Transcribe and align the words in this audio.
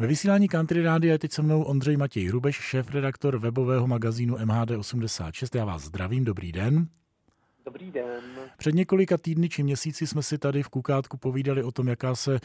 Ve 0.00 0.06
vysílání 0.06 0.48
Country 0.48 0.82
Rádia 0.82 1.12
je 1.12 1.18
teď 1.18 1.32
se 1.32 1.42
mnou 1.42 1.62
Ondřej 1.62 1.96
Matěj 1.96 2.26
Hrubeš, 2.26 2.56
šéf-redaktor 2.56 3.38
webového 3.38 3.86
magazínu 3.86 4.36
MHD86. 4.36 5.58
Já 5.58 5.64
vás 5.64 5.82
zdravím, 5.82 6.24
dobrý 6.24 6.52
den. 6.52 6.88
Dobrý 7.68 7.90
den. 7.90 8.22
Před 8.56 8.74
několika 8.74 9.18
týdny 9.18 9.48
či 9.48 9.62
měsíci 9.62 10.06
jsme 10.06 10.22
si 10.22 10.38
tady 10.38 10.62
v 10.62 10.68
Kukátku 10.68 11.16
povídali 11.16 11.62
o 11.62 11.72
tom, 11.72 11.88
jaká 11.88 12.14
se 12.14 12.34
e, 12.34 12.40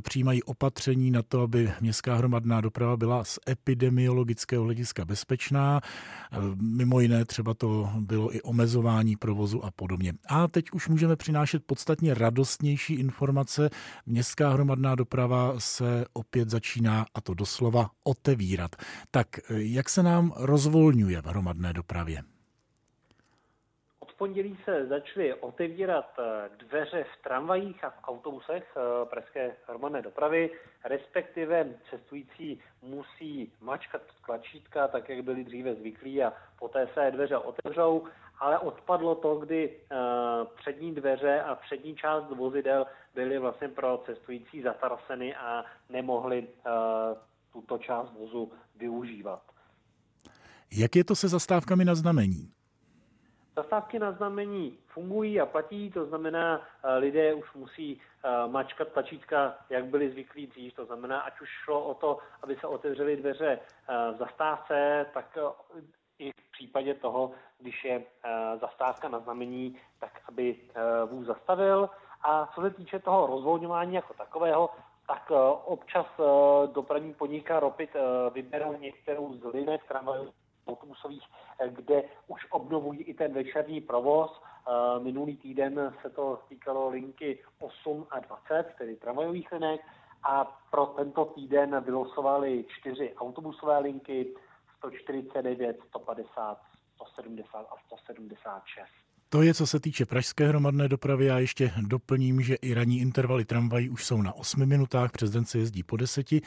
přijímají 0.00 0.42
opatření 0.42 1.10
na 1.10 1.22
to, 1.22 1.40
aby 1.40 1.72
městská 1.80 2.14
hromadná 2.14 2.60
doprava 2.60 2.96
byla 2.96 3.24
z 3.24 3.38
epidemiologického 3.48 4.64
hlediska 4.64 5.04
bezpečná. 5.04 5.80
E, 5.80 6.38
mimo 6.56 7.00
jiné 7.00 7.24
třeba 7.24 7.54
to 7.54 7.90
bylo 8.00 8.36
i 8.36 8.42
omezování 8.42 9.16
provozu 9.16 9.64
a 9.64 9.70
podobně. 9.70 10.12
A 10.28 10.48
teď 10.48 10.70
už 10.72 10.88
můžeme 10.88 11.16
přinášet 11.16 11.62
podstatně 11.66 12.14
radostnější 12.14 12.94
informace. 12.94 13.70
Městská 14.06 14.50
hromadná 14.50 14.94
doprava 14.94 15.54
se 15.58 16.04
opět 16.12 16.50
začíná, 16.50 17.06
a 17.14 17.20
to 17.20 17.34
doslova, 17.34 17.90
otevírat. 18.04 18.76
Tak 19.10 19.26
e, 19.38 19.62
jak 19.62 19.88
se 19.88 20.02
nám 20.02 20.32
rozvolňuje 20.36 21.22
v 21.22 21.26
hromadné 21.26 21.72
dopravě? 21.72 22.33
Pondělí 24.18 24.58
se 24.64 24.86
začaly 24.86 25.34
otevírat 25.34 26.18
eh, 26.18 26.50
dveře 26.66 27.04
v 27.04 27.22
tramvajích 27.22 27.84
a 27.84 27.90
v 27.90 28.04
autobusech 28.04 28.76
eh, 28.76 29.06
pražské 29.06 29.56
hromadné 29.68 30.02
dopravy, 30.02 30.50
respektive 30.84 31.66
cestující 31.90 32.60
musí 32.82 33.52
mačkat 33.60 34.02
tlačítka, 34.26 34.88
tak 34.88 35.08
jak 35.08 35.24
byli 35.24 35.44
dříve 35.44 35.74
zvyklí 35.74 36.22
a 36.22 36.32
poté 36.58 36.88
se 36.94 37.10
dveře 37.10 37.36
otevřou, 37.36 38.04
ale 38.38 38.58
odpadlo 38.58 39.14
to, 39.14 39.36
kdy 39.36 39.70
eh, 39.70 39.96
přední 40.56 40.94
dveře 40.94 41.40
a 41.40 41.54
přední 41.54 41.96
část 41.96 42.30
vozidel 42.30 42.86
byly 43.14 43.38
vlastně 43.38 43.68
pro 43.68 44.02
cestující 44.06 44.62
zataraseny 44.62 45.34
a 45.34 45.64
nemohli 45.88 46.48
tuto 47.52 47.78
část 47.78 48.12
vozu 48.18 48.52
využívat. 48.76 49.42
Jak 50.72 50.96
je 50.96 51.04
to 51.04 51.16
se 51.16 51.28
zastávkami 51.28 51.84
na 51.84 51.94
znamení? 51.94 52.54
Zastávky 53.56 53.98
na 53.98 54.12
znamení 54.12 54.78
fungují 54.86 55.40
a 55.40 55.46
platí, 55.46 55.90
to 55.90 56.06
znamená, 56.06 56.60
eh, 56.60 56.96
lidé 56.96 57.34
už 57.34 57.54
musí 57.54 58.00
eh, 58.24 58.48
mačkat 58.48 58.88
tlačítka, 58.88 59.54
jak 59.70 59.84
byli 59.84 60.10
zvyklí 60.10 60.46
dřív. 60.46 60.74
To 60.74 60.84
znamená, 60.84 61.20
ať 61.20 61.40
už 61.40 61.48
šlo 61.64 61.84
o 61.84 61.94
to, 61.94 62.18
aby 62.42 62.56
se 62.56 62.66
otevřely 62.66 63.16
dveře 63.16 63.58
eh, 63.58 64.12
v 64.12 64.16
zastávce, 64.18 65.06
tak 65.14 65.38
i 66.18 66.30
v 66.32 66.50
případě 66.52 66.94
toho, 66.94 67.30
když 67.58 67.84
je 67.84 68.02
zastávka 68.60 69.08
na 69.08 69.18
znamení, 69.18 69.76
tak 70.00 70.20
aby 70.28 70.56
vůz 71.06 71.26
zastavil. 71.26 71.90
A 72.22 72.50
co 72.54 72.60
se 72.60 72.70
týče 72.70 72.98
toho 72.98 73.26
rozvolňování 73.26 73.94
jako 73.94 74.14
takového, 74.14 74.70
tak 75.06 75.30
občas 75.64 76.06
dopravní 76.72 77.14
podniká 77.14 77.60
Ropit 77.60 77.90
vyberou 78.32 78.78
některou 78.78 79.34
z 79.34 79.44
linek 79.44 79.84
tramvajů 79.88 80.32
autobusových, 80.68 81.22
eh, 81.60 81.68
kde 81.68 82.02
už 82.26 82.40
obnovují 82.50 83.02
i 83.02 83.14
ten 83.14 83.32
večerní 83.32 83.80
provoz. 83.80 84.30
Eh, 84.34 85.00
minulý 85.00 85.36
týden 85.36 85.94
se 86.02 86.10
to 86.10 86.40
týkalo 86.48 86.88
linky 86.88 87.38
8 87.58 88.06
a 88.10 88.18
20, 88.20 88.74
tedy 88.78 88.96
tramvajových 88.96 89.52
linek, 89.52 89.80
a 90.24 90.44
pro 90.70 90.86
tento 90.86 91.24
týden 91.24 91.80
vylosovali 91.84 92.64
čtyři 92.68 93.14
autobusové 93.16 93.78
linky 93.78 94.34
149, 94.78 95.76
150, 95.88 96.58
170 96.96 97.58
a 97.58 97.74
176. 97.86 98.88
To 99.28 99.42
je, 99.42 99.54
co 99.54 99.66
se 99.66 99.80
týče 99.80 100.06
pražské 100.06 100.48
hromadné 100.48 100.88
dopravy. 100.88 101.26
Já 101.26 101.38
ještě 101.38 101.72
doplním, 101.80 102.40
že 102.40 102.54
i 102.54 102.74
ranní 102.74 103.00
intervaly 103.00 103.44
tramvají 103.44 103.90
už 103.90 104.04
jsou 104.04 104.22
na 104.22 104.32
8 104.32 104.66
minutách, 104.66 105.12
přes 105.12 105.30
den 105.30 105.44
se 105.44 105.58
jezdí 105.58 105.82
po 105.82 105.96
deseti. 105.96 106.42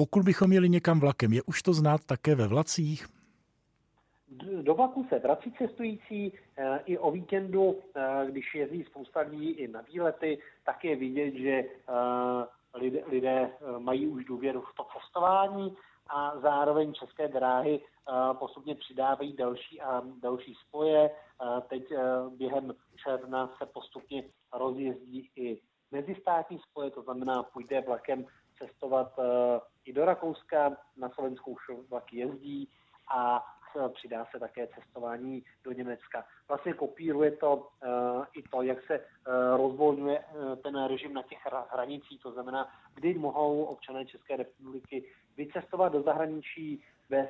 Pokud 0.00 0.24
bychom 0.24 0.52
jeli 0.52 0.68
někam 0.68 1.00
vlakem, 1.00 1.32
je 1.32 1.42
už 1.42 1.62
to 1.62 1.72
znát 1.74 2.00
také 2.06 2.34
ve 2.34 2.48
vlacích? 2.48 3.06
Do 4.62 4.74
vlaku 4.74 5.06
se 5.08 5.18
vrací 5.18 5.52
cestující 5.58 6.32
eh, 6.56 6.80
i 6.84 6.98
o 6.98 7.10
víkendu, 7.10 7.76
eh, 7.94 8.26
když 8.30 8.54
jezdí 8.54 8.84
spousta 8.84 9.20
lidí 9.20 9.50
i 9.50 9.68
na 9.68 9.80
výlety, 9.80 10.38
tak 10.64 10.84
je 10.84 10.96
vidět, 10.96 11.34
že 11.34 11.50
eh, 11.50 11.68
lidé, 12.74 13.02
lidé 13.06 13.50
mají 13.78 14.06
už 14.06 14.24
důvěru 14.24 14.60
v 14.60 14.76
to 14.76 14.86
cestování 14.98 15.76
a 16.08 16.38
zároveň 16.40 16.94
české 16.94 17.28
dráhy 17.28 17.80
postupně 18.38 18.74
přidávají 18.74 19.32
další 19.32 19.80
a 19.80 20.02
další 20.22 20.54
spoje. 20.68 21.10
Teď 21.68 21.92
během 22.38 22.74
června 23.04 23.50
se 23.58 23.66
postupně 23.66 24.24
rozjezdí 24.52 25.30
i 25.36 25.60
mezistátní 25.90 26.58
spoje, 26.58 26.90
to 26.90 27.02
znamená 27.02 27.42
půjde 27.42 27.80
vlakem 27.80 28.26
cestovat 28.58 29.18
i 29.84 29.92
do 29.92 30.04
Rakouska, 30.04 30.76
na 30.96 31.08
Slovensku 31.08 31.50
už 31.50 31.88
vlaky 31.88 32.16
jezdí 32.16 32.68
a 33.14 33.44
přidá 33.94 34.26
se 34.30 34.38
také 34.38 34.66
cestování 34.66 35.44
do 35.64 35.72
Německa. 35.72 36.24
Vlastně 36.48 36.72
kopíruje 36.72 37.30
to 37.30 37.56
uh, 37.56 38.24
i 38.34 38.42
to, 38.42 38.62
jak 38.62 38.82
se 38.86 39.06
rozvolňuje 39.56 40.24
ten 40.62 40.84
režim 40.84 41.14
na 41.14 41.22
těch 41.22 41.38
hranicích, 41.70 42.22
to 42.22 42.32
znamená, 42.32 42.68
kdy 42.94 43.14
mohou 43.14 43.64
občané 43.64 44.06
České 44.06 44.36
republiky 44.36 45.12
vycestovat 45.36 45.92
do 45.92 46.02
zahraničí 46.02 46.84
bez 47.10 47.28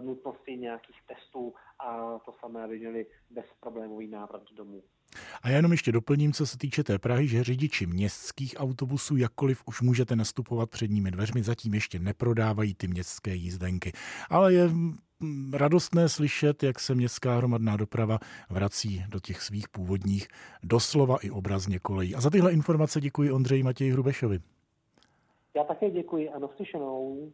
nutnosti 0.00 0.56
nějakých 0.56 1.02
testů 1.06 1.54
a 1.78 2.18
to 2.24 2.34
samé, 2.40 2.64
aby 2.64 2.78
měli 2.78 3.06
bezproblémový 3.30 3.87
návrat 4.18 4.42
domů. 4.56 4.82
A 5.42 5.48
já 5.48 5.56
jenom 5.56 5.72
ještě 5.72 5.92
doplním, 5.92 6.32
co 6.32 6.46
se 6.46 6.58
týče 6.58 6.84
té 6.84 6.98
Prahy, 6.98 7.28
že 7.28 7.44
řidiči 7.44 7.86
městských 7.86 8.54
autobusů, 8.58 9.16
jakkoliv 9.16 9.62
už 9.66 9.80
můžete 9.80 10.16
nastupovat 10.16 10.70
předními 10.70 11.10
dveřmi, 11.10 11.42
zatím 11.42 11.74
ještě 11.74 11.98
neprodávají 11.98 12.74
ty 12.74 12.88
městské 12.88 13.34
jízdenky. 13.34 13.92
Ale 14.30 14.54
je 14.54 14.68
mm, 14.68 15.54
radostné 15.54 16.08
slyšet, 16.08 16.62
jak 16.62 16.80
se 16.80 16.94
městská 16.94 17.36
hromadná 17.36 17.76
doprava 17.76 18.18
vrací 18.50 19.04
do 19.08 19.20
těch 19.20 19.42
svých 19.42 19.68
původních 19.68 20.28
doslova 20.62 21.16
i 21.16 21.30
obrazně 21.30 21.78
kolejí. 21.78 22.14
A 22.14 22.20
za 22.20 22.30
tyhle 22.30 22.52
informace 22.52 23.00
děkuji 23.00 23.32
Ondřeji 23.32 23.62
Matěji 23.62 23.92
Hrubešovi. 23.92 24.40
Já 25.56 25.64
také 25.64 25.90
děkuji 25.90 26.30
a 26.30 26.38
naslyšenou. 26.38 27.32